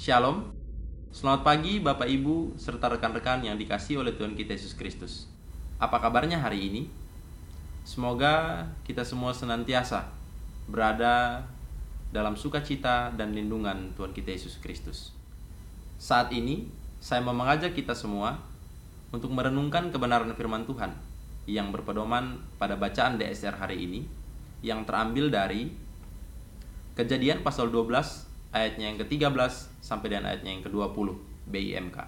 Shalom. 0.00 0.48
Selamat 1.12 1.44
pagi 1.44 1.76
Bapak 1.76 2.08
Ibu 2.08 2.56
serta 2.56 2.88
rekan-rekan 2.88 3.44
yang 3.44 3.60
dikasih 3.60 4.00
oleh 4.00 4.16
Tuhan 4.16 4.32
kita 4.32 4.56
Yesus 4.56 4.72
Kristus. 4.72 5.28
Apa 5.76 6.00
kabarnya 6.00 6.40
hari 6.40 6.72
ini? 6.72 6.82
Semoga 7.84 8.64
kita 8.88 9.04
semua 9.04 9.36
senantiasa 9.36 10.08
berada 10.72 11.44
dalam 12.16 12.32
sukacita 12.32 13.12
dan 13.12 13.36
lindungan 13.36 13.92
Tuhan 13.92 14.16
kita 14.16 14.32
Yesus 14.32 14.56
Kristus. 14.64 15.12
Saat 16.00 16.32
ini, 16.32 16.72
saya 16.96 17.20
mau 17.20 17.36
mengajak 17.36 17.76
kita 17.76 17.92
semua 17.92 18.40
untuk 19.12 19.28
merenungkan 19.36 19.92
kebenaran 19.92 20.32
firman 20.32 20.64
Tuhan 20.64 20.96
yang 21.44 21.76
berpedoman 21.76 22.40
pada 22.56 22.72
bacaan 22.80 23.20
DSR 23.20 23.52
hari 23.52 23.84
ini 23.84 24.08
yang 24.64 24.88
terambil 24.88 25.28
dari 25.28 25.68
Kejadian 26.90 27.44
pasal 27.44 27.68
12 27.68 28.29
ayatnya 28.50 28.90
yang 28.90 28.98
ke-13 29.02 29.80
sampai 29.80 30.06
dengan 30.10 30.30
ayatnya 30.30 30.50
yang 30.58 30.62
ke-20 30.66 31.08
BIMK 31.50 31.98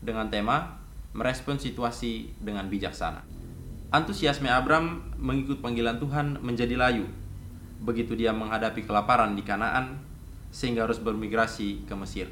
dengan 0.00 0.30
tema 0.30 0.80
merespon 1.12 1.58
situasi 1.58 2.30
dengan 2.38 2.70
bijaksana. 2.70 3.26
Antusiasme 3.90 4.46
Abram 4.46 5.02
mengikut 5.18 5.58
panggilan 5.58 5.98
Tuhan 5.98 6.38
menjadi 6.40 6.78
layu 6.78 7.10
begitu 7.80 8.12
dia 8.12 8.30
menghadapi 8.30 8.84
kelaparan 8.84 9.32
di 9.32 9.42
Kanaan 9.42 9.98
sehingga 10.52 10.84
harus 10.84 11.00
bermigrasi 11.00 11.88
ke 11.88 11.94
Mesir. 11.96 12.28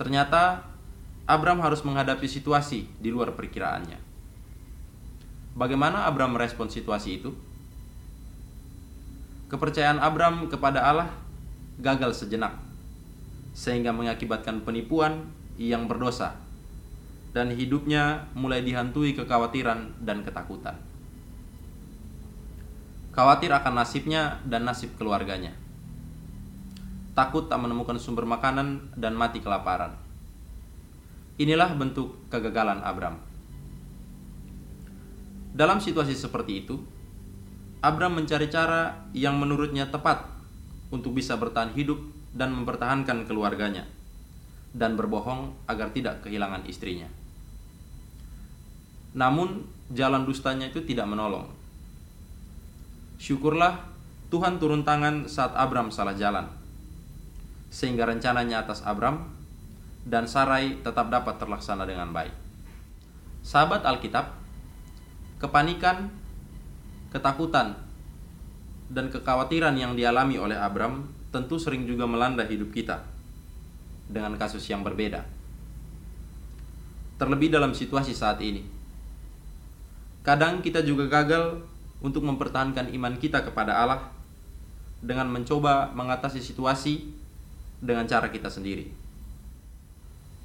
Ternyata 0.00 0.64
Abram 1.24 1.60
harus 1.60 1.84
menghadapi 1.84 2.26
situasi 2.26 2.88
di 2.98 3.08
luar 3.12 3.36
perkiraannya. 3.36 4.00
Bagaimana 5.54 6.08
Abram 6.10 6.34
merespon 6.34 6.66
situasi 6.66 7.22
itu? 7.22 7.30
Kepercayaan 9.46 10.02
Abram 10.02 10.50
kepada 10.50 10.82
Allah 10.82 11.08
gagal 11.78 12.14
sejenak, 12.14 12.58
sehingga 13.54 13.90
mengakibatkan 13.94 14.62
penipuan 14.62 15.30
yang 15.58 15.86
berdosa, 15.86 16.38
dan 17.34 17.54
hidupnya 17.54 18.30
mulai 18.34 18.62
dihantui 18.62 19.14
kekhawatiran 19.14 20.02
dan 20.02 20.22
ketakutan. 20.22 20.78
Khawatir 23.14 23.54
akan 23.54 23.78
nasibnya 23.78 24.42
dan 24.42 24.66
nasib 24.66 24.90
keluarganya. 24.98 25.54
Takut 27.14 27.46
tak 27.46 27.62
menemukan 27.62 27.94
sumber 27.94 28.26
makanan 28.26 28.90
dan 28.98 29.14
mati 29.14 29.38
kelaparan. 29.38 29.94
Inilah 31.38 31.78
bentuk 31.78 32.26
kegagalan 32.26 32.82
Abram. 32.82 33.22
Dalam 35.54 35.78
situasi 35.78 36.18
seperti 36.18 36.66
itu, 36.66 36.82
Abram 37.78 38.18
mencari 38.18 38.50
cara 38.50 39.06
yang 39.14 39.38
menurutnya 39.38 39.86
tepat 39.86 40.33
untuk 40.94 41.18
bisa 41.18 41.34
bertahan 41.34 41.74
hidup 41.74 41.98
dan 42.30 42.54
mempertahankan 42.54 43.26
keluarganya, 43.26 43.90
dan 44.70 44.94
berbohong 44.94 45.50
agar 45.66 45.90
tidak 45.90 46.22
kehilangan 46.22 46.62
istrinya. 46.70 47.10
Namun, 49.18 49.66
jalan 49.90 50.22
dustanya 50.22 50.70
itu 50.70 50.86
tidak 50.86 51.10
menolong. 51.10 51.50
Syukurlah 53.18 53.90
Tuhan 54.30 54.58
turun 54.58 54.82
tangan 54.82 55.30
saat 55.30 55.54
Abram 55.54 55.90
salah 55.94 56.18
jalan, 56.18 56.50
sehingga 57.70 58.06
rencananya 58.06 58.66
atas 58.66 58.82
Abram 58.82 59.30
dan 60.02 60.26
Sarai 60.26 60.82
tetap 60.82 61.10
dapat 61.10 61.38
terlaksana 61.38 61.86
dengan 61.86 62.10
baik. 62.10 62.34
Sahabat 63.46 63.86
Alkitab, 63.86 64.34
kepanikan, 65.38 66.10
ketakutan, 67.14 67.78
dan 68.94 69.10
kekhawatiran 69.10 69.74
yang 69.74 69.98
dialami 69.98 70.38
oleh 70.38 70.54
Abram 70.54 71.10
tentu 71.34 71.58
sering 71.58 71.82
juga 71.82 72.06
melanda 72.06 72.46
hidup 72.46 72.70
kita 72.70 73.02
dengan 74.06 74.38
kasus 74.38 74.62
yang 74.70 74.86
berbeda. 74.86 75.26
Terlebih 77.18 77.50
dalam 77.50 77.74
situasi 77.74 78.14
saat 78.14 78.38
ini. 78.38 78.62
Kadang 80.22 80.62
kita 80.62 80.86
juga 80.86 81.10
gagal 81.10 81.58
untuk 81.98 82.22
mempertahankan 82.22 82.94
iman 82.94 83.18
kita 83.18 83.42
kepada 83.42 83.82
Allah 83.82 84.14
dengan 85.02 85.26
mencoba 85.26 85.90
mengatasi 85.90 86.38
situasi 86.38 87.10
dengan 87.82 88.06
cara 88.06 88.30
kita 88.30 88.46
sendiri. 88.46 88.88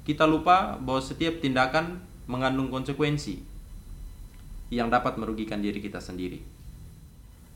Kita 0.02 0.26
lupa 0.26 0.74
bahwa 0.74 0.98
setiap 0.98 1.38
tindakan 1.38 2.02
mengandung 2.26 2.66
konsekuensi 2.66 3.46
yang 4.74 4.90
dapat 4.90 5.16
merugikan 5.22 5.62
diri 5.62 5.78
kita 5.78 6.02
sendiri 6.02 6.59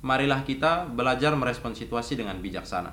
marilah 0.04 0.44
kita 0.44 0.84
belajar 0.92 1.32
merespon 1.32 1.72
situasi 1.72 2.20
dengan 2.20 2.36
bijaksana. 2.44 2.92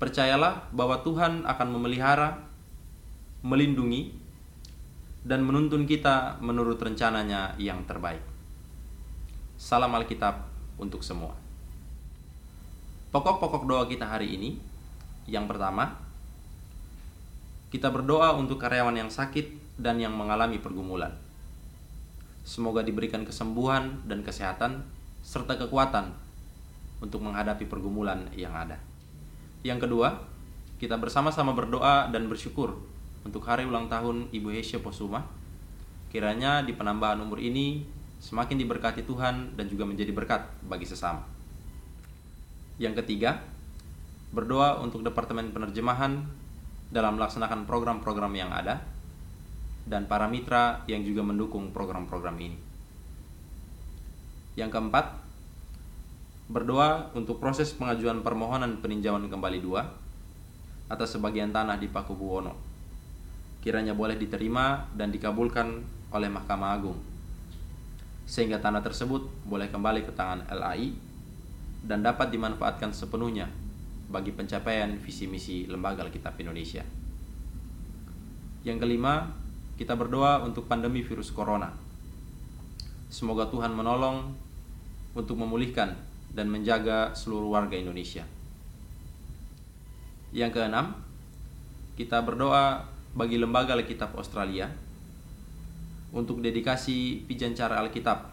Percayalah 0.00 0.72
bahwa 0.72 1.04
Tuhan 1.04 1.44
akan 1.44 1.68
memelihara, 1.68 2.40
melindungi, 3.44 4.16
dan 5.20 5.44
menuntun 5.44 5.84
kita 5.84 6.40
menurut 6.40 6.80
rencananya 6.80 7.52
yang 7.60 7.84
terbaik. 7.84 8.24
Salam 9.60 9.92
Alkitab 9.92 10.48
untuk 10.80 11.04
semua. 11.04 11.36
Pokok-pokok 13.12 13.68
doa 13.68 13.84
kita 13.84 14.08
hari 14.08 14.32
ini, 14.32 14.56
yang 15.28 15.44
pertama, 15.44 15.92
kita 17.68 17.92
berdoa 17.92 18.32
untuk 18.32 18.56
karyawan 18.56 18.96
yang 18.96 19.12
sakit 19.12 19.76
dan 19.76 20.00
yang 20.00 20.16
mengalami 20.16 20.56
pergumulan. 20.56 21.12
Semoga 22.48 22.80
diberikan 22.80 23.28
kesembuhan 23.28 24.00
dan 24.08 24.24
kesehatan 24.24 24.99
serta 25.20 25.56
kekuatan 25.56 26.12
untuk 27.00 27.24
menghadapi 27.24 27.64
pergumulan 27.64 28.28
yang 28.36 28.52
ada. 28.52 28.76
Yang 29.64 29.88
kedua, 29.88 30.20
kita 30.80 30.96
bersama-sama 30.96 31.52
berdoa 31.52 32.08
dan 32.08 32.24
bersyukur 32.28 32.76
untuk 33.24 33.44
hari 33.44 33.68
ulang 33.68 33.88
tahun 33.92 34.32
Ibu 34.32 34.48
Hesya 34.56 34.80
Posuma. 34.80 35.28
Kiranya 36.08 36.64
di 36.64 36.72
penambahan 36.72 37.20
umur 37.20 37.38
ini 37.38 37.84
semakin 38.20 38.56
diberkati 38.60 39.04
Tuhan 39.04 39.56
dan 39.56 39.66
juga 39.68 39.84
menjadi 39.84 40.12
berkat 40.12 40.48
bagi 40.64 40.88
sesama. 40.88 41.24
Yang 42.80 43.04
ketiga, 43.04 43.44
berdoa 44.32 44.80
untuk 44.80 45.04
Departemen 45.04 45.52
Penerjemahan 45.52 46.24
dalam 46.88 47.20
melaksanakan 47.20 47.68
program-program 47.68 48.32
yang 48.34 48.50
ada 48.50 48.80
dan 49.84 50.08
para 50.08 50.26
mitra 50.26 50.82
yang 50.88 51.04
juga 51.04 51.20
mendukung 51.20 51.70
program-program 51.76 52.36
ini. 52.40 52.69
Yang 54.58 54.70
keempat, 54.74 55.20
berdoa 56.50 57.14
untuk 57.14 57.38
proses 57.38 57.70
pengajuan 57.70 58.26
permohonan 58.26 58.82
peninjauan 58.82 59.30
kembali 59.30 59.62
dua 59.62 59.86
atas 60.90 61.14
sebagian 61.14 61.54
tanah 61.54 61.78
di 61.78 61.86
Paku 61.86 62.18
Buwono. 62.18 62.58
Kiranya 63.62 63.94
boleh 63.94 64.18
diterima 64.18 64.90
dan 64.98 65.14
dikabulkan 65.14 65.86
oleh 66.10 66.26
Mahkamah 66.26 66.70
Agung. 66.74 66.98
Sehingga 68.26 68.58
tanah 68.58 68.82
tersebut 68.82 69.30
boleh 69.46 69.70
kembali 69.70 70.02
ke 70.02 70.10
tangan 70.10 70.50
LAI 70.50 70.90
dan 71.86 72.02
dapat 72.02 72.34
dimanfaatkan 72.34 72.90
sepenuhnya 72.90 73.46
bagi 74.10 74.34
pencapaian 74.34 74.90
visi 74.98 75.30
misi 75.30 75.70
Lembaga 75.70 76.02
Alkitab 76.02 76.34
Indonesia. 76.42 76.82
Yang 78.66 78.78
kelima, 78.82 79.30
kita 79.78 79.94
berdoa 79.94 80.42
untuk 80.42 80.66
pandemi 80.66 81.06
virus 81.06 81.30
corona. 81.30 81.70
Semoga 83.10 83.50
Tuhan 83.50 83.74
menolong 83.74 84.30
untuk 85.18 85.34
memulihkan 85.34 85.98
dan 86.30 86.46
menjaga 86.46 87.10
seluruh 87.10 87.50
warga 87.50 87.74
Indonesia. 87.74 88.22
Yang 90.30 90.62
keenam, 90.62 90.94
kita 91.98 92.22
berdoa 92.22 92.86
bagi 93.18 93.34
Lembaga 93.34 93.74
Alkitab 93.74 94.14
Australia 94.14 94.70
untuk 96.14 96.38
dedikasi 96.38 97.26
pijancara 97.26 97.82
Alkitab 97.82 98.30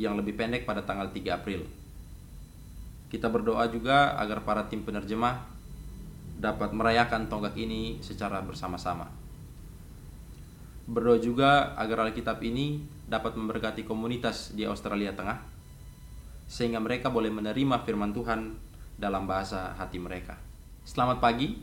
yang 0.00 0.16
lebih 0.16 0.32
pendek 0.32 0.64
pada 0.64 0.80
tanggal 0.80 1.12
3 1.12 1.28
April. 1.28 1.68
Kita 3.12 3.28
berdoa 3.28 3.68
juga 3.68 4.16
agar 4.16 4.48
para 4.48 4.64
tim 4.64 4.80
penerjemah 4.80 5.44
dapat 6.40 6.72
merayakan 6.72 7.28
tonggak 7.28 7.52
ini 7.60 8.00
secara 8.00 8.40
bersama-sama. 8.40 9.12
Berdoa 10.88 11.20
juga 11.20 11.76
agar 11.76 12.08
Alkitab 12.08 12.40
ini 12.40 12.96
dapat 13.08 13.34
memberkati 13.34 13.88
komunitas 13.88 14.52
di 14.52 14.68
Australia 14.68 15.16
Tengah 15.16 15.40
sehingga 16.48 16.80
mereka 16.80 17.08
boleh 17.08 17.32
menerima 17.32 17.84
firman 17.84 18.12
Tuhan 18.12 18.56
dalam 19.00 19.24
bahasa 19.24 19.72
hati 19.76 19.96
mereka. 19.96 20.36
Selamat 20.84 21.20
pagi, 21.20 21.56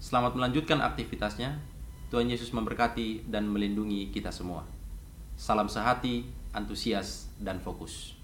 selamat 0.00 0.36
melanjutkan 0.36 0.80
aktivitasnya. 0.84 1.60
Tuhan 2.12 2.26
Yesus 2.28 2.50
memberkati 2.50 3.28
dan 3.28 3.46
melindungi 3.46 4.10
kita 4.10 4.34
semua. 4.34 4.66
Salam 5.38 5.70
sehati, 5.70 6.26
antusias, 6.52 7.30
dan 7.38 7.62
fokus. 7.62 8.19